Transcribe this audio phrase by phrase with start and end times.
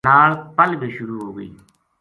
[0.07, 1.49] نال پل بے شروع ہو گئی